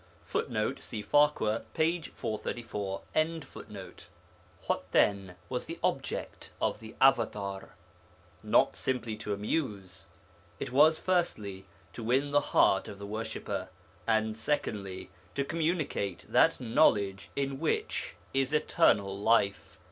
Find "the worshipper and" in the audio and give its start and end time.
12.97-14.35